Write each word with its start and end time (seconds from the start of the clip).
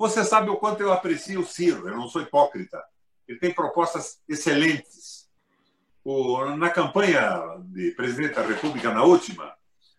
Você 0.00 0.24
sabe 0.24 0.48
o 0.48 0.56
quanto 0.56 0.80
eu 0.80 0.90
aprecio 0.90 1.40
o 1.42 1.46
Ciro, 1.46 1.86
eu 1.86 1.94
não 1.94 2.08
sou 2.08 2.22
hipócrita. 2.22 2.82
Ele 3.28 3.38
tem 3.38 3.52
propostas 3.52 4.18
excelentes. 4.26 5.28
O, 6.02 6.56
na 6.56 6.70
campanha 6.70 7.38
de 7.66 7.90
presidente 7.90 8.34
da 8.34 8.40
República, 8.40 8.94
na 8.94 9.04
última, 9.04 9.54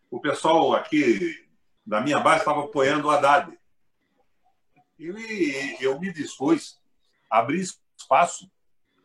o 0.09 0.19
pessoal 0.19 0.73
aqui 0.73 1.47
da 1.85 2.01
minha 2.01 2.19
base 2.19 2.39
estava 2.39 2.61
apoiando 2.61 3.09
o 3.09 3.11
Haddad. 3.11 3.55
E 4.97 5.77
eu 5.79 5.99
me 5.99 6.11
dispus 6.11 6.81
a 7.29 7.37
abrir 7.37 7.61
espaço 7.95 8.51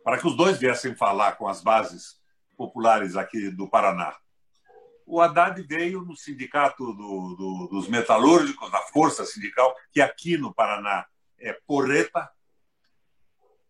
para 0.03 0.19
que 0.19 0.27
os 0.27 0.35
dois 0.35 0.57
viessem 0.57 0.95
falar 0.95 1.33
com 1.33 1.47
as 1.47 1.61
bases 1.61 2.19
populares 2.57 3.17
aqui 3.17 3.51
do 3.51 3.69
Paraná. 3.69 4.17
O 5.07 5.21
Haddad 5.21 5.63
veio 5.63 6.03
no 6.03 6.17
sindicato 6.17 6.93
do, 6.93 7.37
do, 7.37 7.69
dos 7.71 7.89
metalúrgicos, 7.89 8.71
da 8.73 8.81
Força 8.81 9.25
Sindical, 9.25 9.75
que 9.93 10.01
aqui 10.01 10.37
no 10.37 10.53
Paraná 10.53 11.07
é 11.39 11.53
porreta, 11.67 12.29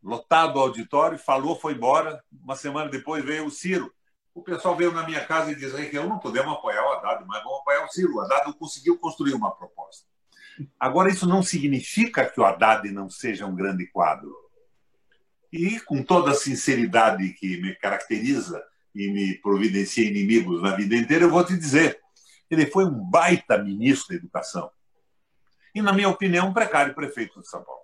lotado 0.03 0.57
o 0.57 0.61
auditório, 0.61 1.19
falou, 1.19 1.55
foi 1.55 1.75
embora. 1.75 2.25
Uma 2.43 2.57
semana 2.57 2.89
depois 2.89 3.25
veio 3.25 3.45
o 3.45 3.51
Ciro. 3.51 3.93
O 4.35 4.43
pessoal 4.43 4.75
veio 4.75 4.93
na 4.93 5.05
minha 5.05 5.25
casa 5.25 5.53
e 5.53 5.55
disse 5.55 5.91
que 5.91 5.99
eu 5.99 6.09
não 6.09 6.19
podemos 6.19 6.53
apoiar 6.53 6.83
o 6.83 6.93
Haddad, 6.93 7.25
mas 7.27 7.43
vamos 7.43 7.61
apoiar 7.61 7.85
o 7.85 7.89
Ciro. 7.89 8.15
O 8.15 8.21
Haddad 8.21 8.47
não 8.47 8.53
conseguiu 8.55 8.99
construir 8.99 9.35
uma 9.35 9.51
proposta. 9.51 10.07
Agora, 10.81 11.11
isso 11.11 11.27
não 11.27 11.43
significa 11.43 12.25
que 12.25 12.41
o 12.41 12.45
Haddad 12.45 12.91
não 12.91 13.11
seja 13.11 13.45
um 13.45 13.55
grande 13.55 13.87
quadro 13.87 14.35
e 15.53 15.81
com 15.81 16.03
toda 16.03 16.31
a 16.31 16.35
sinceridade 16.35 17.33
que 17.35 17.61
me 17.61 17.75
caracteriza 17.75 18.63
e 18.97 19.11
me 19.11 19.35
providencia 19.39 20.09
inimigos 20.09 20.63
na 20.63 20.75
vida 20.75 20.97
inteira, 20.97 21.25
eu 21.25 21.31
vou 21.31 21.45
te 21.45 21.57
dizer, 21.57 22.01
ele 22.51 22.67
foi 22.67 22.85
um 22.85 22.91
baita 22.91 23.59
ministro 23.59 24.09
da 24.09 24.15
educação. 24.15 24.71
E, 25.75 25.83
na 25.83 25.93
minha 25.93 26.09
opinião, 26.09 26.49
um 26.49 26.55
precário 26.55 26.95
prefeito 26.95 27.41
de 27.41 27.49
São 27.49 27.63
Paulo. 27.63 27.83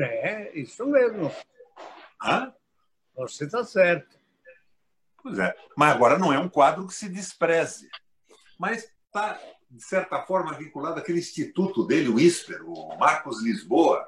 É, 0.00 0.56
isso 0.56 0.86
mesmo. 0.86 1.32
Hã? 2.22 2.52
Você 3.16 3.44
está 3.44 3.64
certo. 3.64 4.16
Pois 5.20 5.38
é. 5.38 5.54
Mas 5.76 5.92
agora 5.92 6.18
não 6.18 6.32
é 6.32 6.38
um 6.38 6.48
quadro 6.48 6.86
que 6.86 6.94
se 6.94 7.08
despreze. 7.08 7.88
Mas 8.56 8.88
está, 9.06 9.40
de 9.68 9.82
certa 9.82 10.22
forma, 10.22 10.54
vinculado 10.54 11.00
àquele 11.00 11.18
instituto 11.18 11.84
dele, 11.84 12.08
o 12.08 12.20
ISPER, 12.20 12.62
o 12.64 12.96
Marcos 12.96 13.42
Lisboa, 13.42 14.06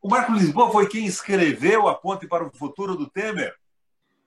o 0.00 0.08
Marco 0.08 0.32
Lisboa 0.32 0.70
foi 0.70 0.88
quem 0.88 1.06
escreveu 1.06 1.88
a 1.88 1.94
ponte 1.94 2.28
para 2.28 2.44
o 2.44 2.56
futuro 2.56 2.94
do 2.94 3.10
Temer. 3.10 3.56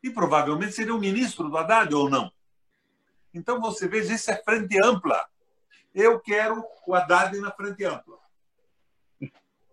E 0.08 0.10
provavelmente 0.12 0.72
seria 0.72 0.96
o 0.96 1.00
ministro 1.00 1.50
do 1.50 1.58
Haddad 1.58 1.94
ou 1.94 2.10
não. 2.10 2.32
Então 3.34 3.60
você 3.60 3.88
veja, 3.88 4.14
isso 4.14 4.32
é 4.32 4.42
frente 4.42 4.82
ampla. 4.82 5.26
Eu 5.94 6.20
quero 6.20 6.64
o 6.86 6.96
Haddad 6.96 7.38
na 7.40 7.52
frente 7.52 7.84
ampla. 7.84 8.18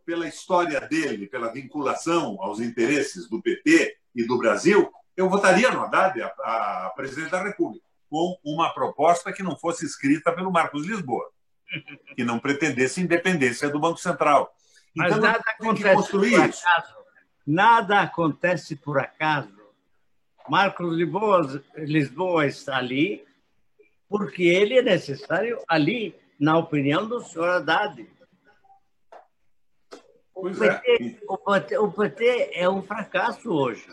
Pela 0.05 0.27
história 0.27 0.81
dele, 0.81 1.29
pela 1.29 1.53
vinculação 1.53 2.37
aos 2.41 2.59
interesses 2.61 3.29
do 3.29 3.41
PT 3.41 3.97
e 4.15 4.27
do 4.27 4.37
Brasil, 4.37 4.93
eu 5.17 5.31
votaria 5.31 5.71
no 5.71 5.83
Haddad, 5.83 6.21
a, 6.21 6.87
a 6.87 6.93
presidente 6.97 7.31
da 7.31 7.43
República, 7.43 7.87
com 8.11 8.37
uma 8.45 8.75
proposta 8.75 9.33
que 9.33 9.43
não 9.43 9.57
fosse 9.57 9.87
escrita 9.87 10.33
pelo 10.33 10.51
Marcos 10.51 10.85
Lisboa, 10.85 11.31
que 12.17 12.25
não 12.25 12.41
pretendesse 12.41 13.01
independência 13.01 13.71
do 13.71 13.79
Banco 13.79 13.99
Central, 13.99 14.53
mas 14.95 15.13
então, 15.13 15.23
nada 15.23 15.45
acontece 15.47 16.11
por 16.11 16.25
acaso. 16.25 16.95
Nada 17.47 18.01
acontece 18.01 18.77
por 18.77 18.99
acaso. 18.99 19.64
Marcos 20.49 20.95
Lisboa, 20.97 21.63
Lisboa 21.77 22.47
está 22.47 22.77
ali 22.77 23.25
porque 24.09 24.45
ele 24.45 24.79
é 24.79 24.83
necessário 24.83 25.59
ali, 25.67 26.15
na 26.39 26.59
opinião 26.59 27.07
do 27.07 27.21
senhor 27.21 27.49
Haddad. 27.49 28.07
O 30.35 30.51
PT, 30.51 30.93
é. 30.93 31.17
o, 31.29 31.39
PT, 31.39 31.79
o 31.79 31.93
PT 31.93 32.51
é 32.53 32.69
um 32.69 32.83
fracasso 32.83 33.51
hoje. 33.51 33.87